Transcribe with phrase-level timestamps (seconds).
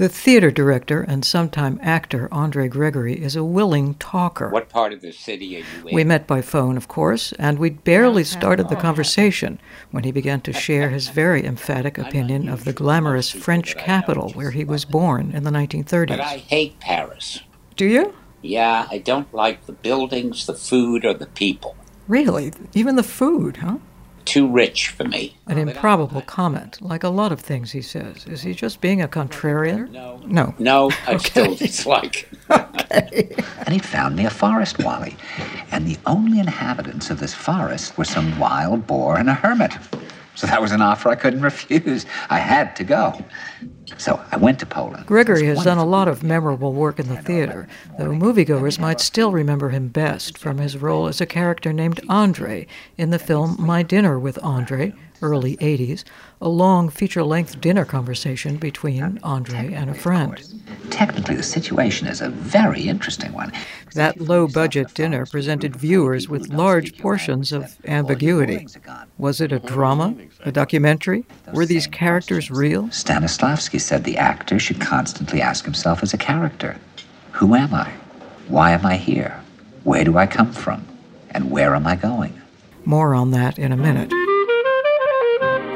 [0.00, 4.48] The theater director and sometime actor Andre Gregory is a willing talker.
[4.48, 5.94] What part of the city are you in?
[5.94, 9.60] We met by phone, of course, and we'd barely started the oh, conversation
[9.90, 14.52] when he began to share his very emphatic opinion of the glamorous French capital where
[14.52, 16.08] he was born in the 1930s.
[16.08, 17.42] But I hate Paris.
[17.76, 18.14] Do you?
[18.40, 21.76] Yeah, I don't like the buildings, the food, or the people.
[22.08, 22.54] Really?
[22.72, 23.76] Even the food, huh?
[24.30, 25.36] Too rich for me.
[25.48, 28.26] An improbable comment, like a lot of things he says.
[28.26, 29.90] Is he just being a contrarian?
[29.90, 30.20] No.
[30.24, 30.54] No.
[30.58, 32.28] No, I still dislike.
[32.92, 35.16] And he'd found me a forest wally.
[35.70, 39.72] And the only inhabitants of this forest were some wild boar and a hermit.
[40.40, 42.06] So that was an offer I couldn't refuse.
[42.30, 43.22] I had to go.
[43.98, 45.04] So I went to Poland.
[45.04, 47.68] Gregory has done a lot of memorable work in the theater,
[47.98, 52.66] though moviegoers might still remember him best from his role as a character named Andre
[52.96, 56.04] in the film My Dinner with Andre, early 80s,
[56.40, 60.40] a long feature length dinner conversation between Andre and a friend.
[60.90, 63.52] Technically, the situation is a very interesting one.
[63.94, 68.66] That low budget dinner presented viewers with large portions of ambiguity.
[69.18, 70.14] Was it a drama?
[70.44, 71.24] A documentary?
[71.52, 72.84] Were these characters real?
[72.84, 76.76] Stanislavski said the actor should constantly ask himself as a character
[77.32, 77.92] Who am I?
[78.48, 79.40] Why am I here?
[79.84, 80.84] Where do I come from?
[81.30, 82.40] And where am I going?
[82.84, 84.12] More on that in a minute.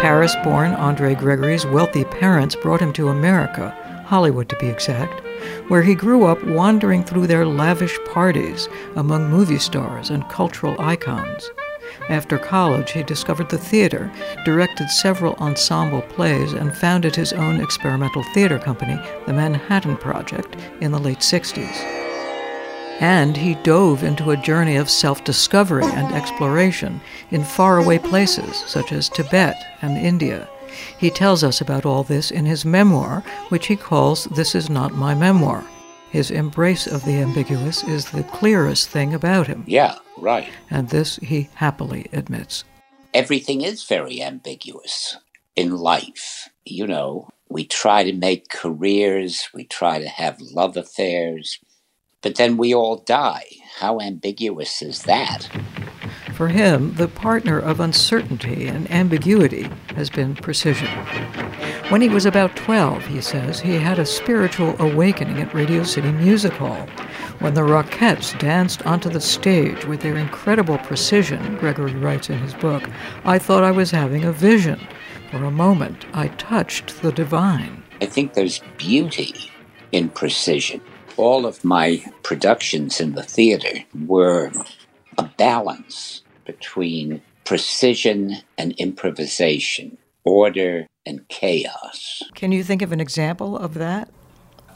[0.00, 5.20] Paris born Andre Gregory's wealthy parents brought him to America, Hollywood to be exact,
[5.68, 11.50] where he grew up wandering through their lavish parties among movie stars and cultural icons.
[12.08, 14.10] After college, he discovered the theater,
[14.44, 20.92] directed several ensemble plays, and founded his own experimental theater company, the Manhattan Project, in
[20.92, 22.07] the late 60s.
[23.00, 28.92] And he dove into a journey of self discovery and exploration in faraway places such
[28.92, 30.48] as Tibet and India.
[30.98, 34.94] He tells us about all this in his memoir, which he calls This Is Not
[34.94, 35.64] My Memoir.
[36.10, 40.48] His embrace of the ambiguous is the clearest thing about him, yeah, right.
[40.70, 42.64] and this he happily admits.
[43.12, 45.16] Everything is very ambiguous
[45.54, 46.48] in life.
[46.64, 51.58] You know, we try to make careers, we try to have love affairs,
[52.22, 53.44] but then we all die.
[53.78, 55.48] How ambiguous is that?
[56.34, 60.88] For him, the partner of uncertainty and ambiguity has been precision.
[61.88, 66.12] When he was about 12, he says, he had a spiritual awakening at Radio City
[66.12, 66.86] Music Hall.
[67.40, 72.54] When the Rockettes danced onto the stage with their incredible precision, Gregory writes in his
[72.54, 72.88] book,
[73.24, 74.86] I thought I was having a vision.
[75.30, 77.82] For a moment, I touched the divine.
[78.00, 79.50] I think there's beauty
[79.92, 80.80] in precision.
[81.18, 84.52] All of my productions in the theater were
[85.18, 92.22] a balance between precision and improvisation, order and chaos.
[92.36, 94.08] Can you think of an example of that?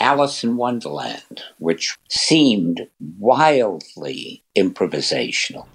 [0.00, 2.88] Alice in Wonderland, which seemed
[3.18, 5.66] wildly improvisational.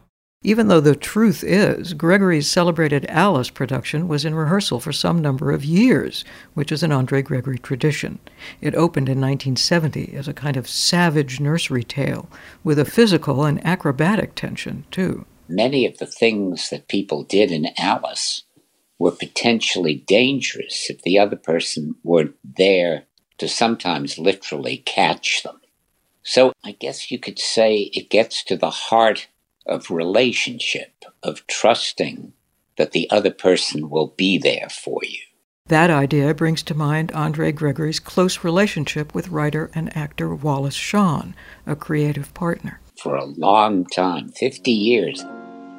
[0.43, 5.51] Even though the truth is, Gregory's celebrated Alice production was in rehearsal for some number
[5.51, 8.19] of years, which is an Andre Gregory tradition.
[8.61, 12.29] It opened in 1970 as a kind of savage nursery tale,
[12.63, 15.25] with a physical and acrobatic tension, too.
[15.49, 18.43] Many of the things that people did in Alice
[18.99, 23.05] were potentially dangerous if the other person weren't there
[23.39, 25.59] to sometimes literally catch them.
[26.21, 29.27] So I guess you could say it gets to the heart
[29.67, 32.33] of relationship, of trusting
[32.77, 35.19] that the other person will be there for you.
[35.67, 41.35] That idea brings to mind Andre Gregory's close relationship with writer and actor Wallace Shawn,
[41.65, 42.79] a creative partner.
[43.01, 45.25] For a long time, 50 years,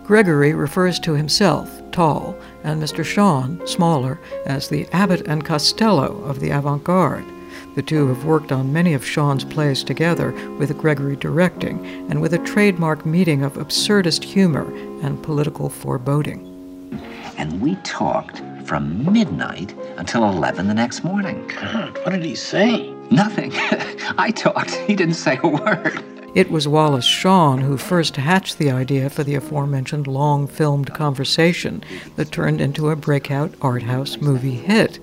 [0.04, 2.34] Gregory refers to himself, tall,
[2.64, 3.04] and Mr.
[3.04, 7.26] Shawn, smaller, as the Abbott and Costello of the avant garde.
[7.78, 11.78] The two have worked on many of Shawn's plays together, with Gregory directing,
[12.10, 14.64] and with a trademark meeting of absurdist humor
[15.00, 16.40] and political foreboding.
[17.36, 21.46] And we talked from midnight until 11 the next morning.
[21.46, 22.90] God, what did he say?
[23.12, 23.52] Nothing.
[24.18, 24.74] I talked.
[24.74, 26.02] He didn't say a word.
[26.34, 31.84] It was Wallace Shawn who first hatched the idea for the aforementioned long filmed conversation
[32.16, 34.98] that turned into a breakout art house movie hit,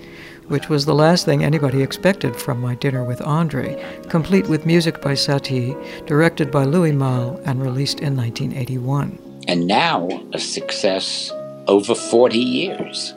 [0.47, 3.75] which was the last thing anybody expected from My Dinner with Andre,
[4.09, 5.75] complete with music by Satie,
[6.05, 9.19] directed by Louis Malle, and released in 1981.
[9.47, 11.31] and now a success
[11.67, 13.13] over 40 years.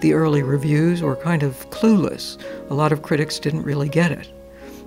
[0.00, 2.36] The early reviews were kind of clueless.
[2.70, 4.30] A lot of critics didn't really get it.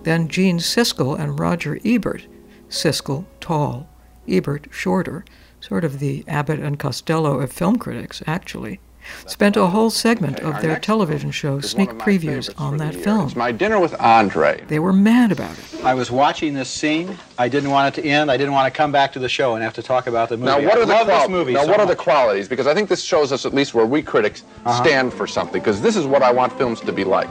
[0.03, 2.27] Then Gene Siskel and Roger Ebert,
[2.69, 3.87] Siskel, tall,
[4.27, 5.25] Ebert, shorter,
[5.59, 8.79] sort of the Abbott and Costello of film critics, actually,
[9.27, 13.27] spent a whole segment of their television show sneak previews on that film.
[13.27, 14.63] It's my dinner with Andre.
[14.67, 15.83] They were mad about it.
[15.83, 17.17] I was watching this scene.
[17.37, 18.31] I didn't want it to end.
[18.31, 20.37] I didn't want to come back to the show and have to talk about the
[20.37, 20.47] movie.
[20.51, 22.47] Now, what I are the love qual- this movie Now, so what are the qualities?
[22.47, 24.83] Because I think this shows us at least where we critics Uh-huh.
[24.83, 25.61] stand for something.
[25.61, 27.29] Because this is what I want films to be like.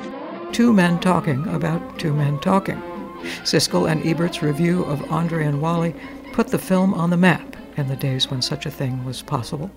[0.53, 2.81] Two men talking about two men talking.
[3.43, 5.95] Siskel and Ebert's review of Andre and Wally
[6.33, 9.71] put the film on the map in the days when such a thing was possible.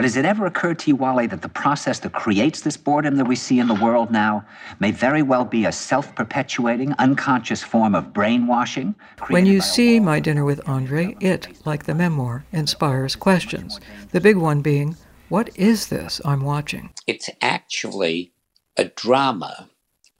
[0.00, 3.16] But has it ever occurred to you, Wally, that the process that creates this boredom
[3.16, 4.46] that we see in the world now
[4.78, 8.94] may very well be a self perpetuating, unconscious form of brainwashing?
[9.28, 13.78] When you see My Dinner with Andre, it, like the memoir, inspires questions.
[14.12, 14.96] The big one being,
[15.28, 16.94] what is this I'm watching?
[17.06, 18.32] It's actually
[18.78, 19.68] a drama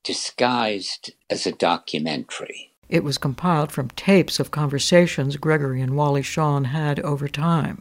[0.05, 2.75] disguised as a documentary.
[2.91, 7.81] It was compiled from tapes of conversations Gregory and Wally Shawn had over time.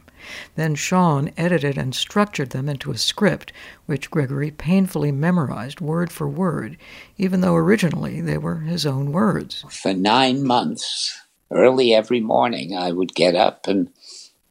[0.56, 3.52] Then Shawn edited and structured them into a script,
[3.86, 6.76] which Gregory painfully memorized word for word,
[7.18, 9.64] even though originally they were his own words.
[9.70, 11.18] For nine months,
[11.50, 13.90] early every morning, I would get up and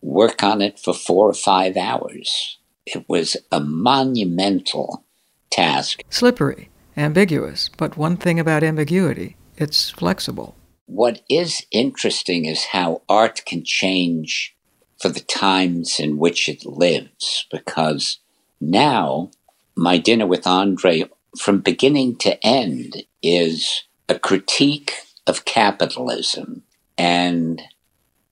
[0.02, 2.58] work on it for four or five hours.
[2.86, 5.04] It was a monumental
[5.52, 6.02] task.
[6.10, 10.56] Slippery, ambiguous, but one thing about ambiguity it's flexible.
[10.86, 14.56] What is interesting is how art can change
[15.00, 18.20] for the times in which it lives, because
[18.60, 19.32] now
[19.76, 21.06] my dinner with Andre,
[21.38, 24.94] from beginning to end, is a critique
[25.26, 26.64] of capitalism
[26.98, 27.62] and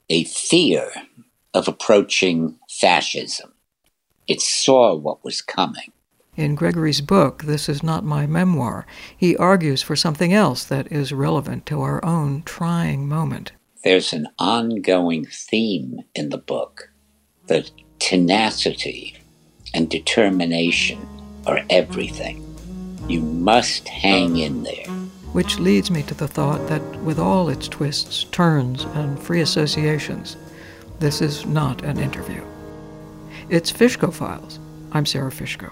[0.09, 0.91] a fear
[1.53, 3.53] of approaching fascism.
[4.27, 5.93] It saw what was coming.
[6.35, 8.85] In Gregory's book, This Is Not My Memoir,
[9.15, 13.53] he argues for something else that is relevant to our own trying moment.
[13.83, 16.89] There's an ongoing theme in the book
[17.45, 19.15] that tenacity
[19.73, 21.07] and determination
[21.45, 22.43] are everything.
[23.07, 24.87] You must hang in there.
[25.31, 30.35] Which leads me to the thought that with all its twists, turns, and free associations,
[30.99, 32.43] this is not an interview.
[33.49, 34.59] It's Fishko Files.
[34.91, 35.71] I'm Sara Fishko.